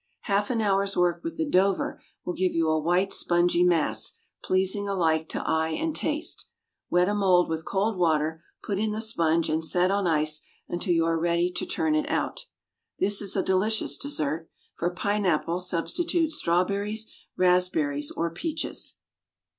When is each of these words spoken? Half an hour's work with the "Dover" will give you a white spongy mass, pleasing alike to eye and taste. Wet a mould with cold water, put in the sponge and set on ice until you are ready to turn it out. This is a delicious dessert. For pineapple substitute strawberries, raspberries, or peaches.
Half 0.21 0.49
an 0.49 0.61
hour's 0.61 0.97
work 0.97 1.23
with 1.23 1.37
the 1.37 1.45
"Dover" 1.47 2.01
will 2.25 2.33
give 2.33 2.53
you 2.55 2.69
a 2.69 2.79
white 2.79 3.13
spongy 3.13 3.63
mass, 3.63 4.13
pleasing 4.43 4.87
alike 4.87 5.29
to 5.29 5.43
eye 5.47 5.77
and 5.79 5.95
taste. 5.95 6.47
Wet 6.89 7.07
a 7.07 7.13
mould 7.13 7.47
with 7.47 7.65
cold 7.65 7.99
water, 7.99 8.43
put 8.63 8.79
in 8.79 8.93
the 8.93 8.99
sponge 8.99 9.47
and 9.47 9.63
set 9.63 9.91
on 9.91 10.07
ice 10.07 10.41
until 10.67 10.91
you 10.95 11.05
are 11.05 11.19
ready 11.19 11.51
to 11.51 11.67
turn 11.67 11.93
it 11.93 12.09
out. 12.09 12.47
This 12.97 13.21
is 13.21 13.35
a 13.35 13.43
delicious 13.43 13.95
dessert. 13.95 14.49
For 14.75 14.89
pineapple 14.89 15.59
substitute 15.59 16.31
strawberries, 16.31 17.13
raspberries, 17.37 18.09
or 18.09 18.31
peaches. 18.31 18.95